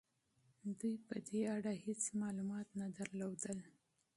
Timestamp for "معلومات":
2.21-2.67